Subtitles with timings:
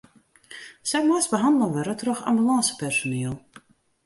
[0.91, 3.37] Sy moast behannele wurde troch ambulânsepersoniel.